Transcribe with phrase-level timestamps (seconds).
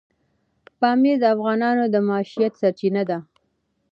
[0.79, 3.17] پامیر د افغانانو د معیشت سرچینه ده.